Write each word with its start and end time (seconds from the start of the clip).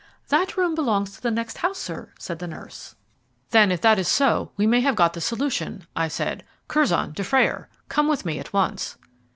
"That 0.29 0.57
room 0.57 0.73
belongs 0.73 1.11
to 1.13 1.21
the 1.21 1.29
next 1.29 1.59
house, 1.59 1.77
sir," 1.77 2.11
said 2.17 2.39
the 2.39 2.47
nurse. 2.47 2.95
"Then, 3.51 3.71
if 3.71 3.81
that 3.81 3.99
is 3.99 4.07
so, 4.07 4.51
we 4.57 4.65
may 4.65 4.81
have 4.81 4.95
got 4.95 5.13
the 5.13 5.21
solution," 5.21 5.85
I 5.95 6.07
said. 6.07 6.43
"Curzon, 6.67 7.11
Dufrayer, 7.11 7.69
come 7.87 8.07
with 8.07 8.25
me 8.25 8.39
at 8.39 8.51
once." 8.51 8.97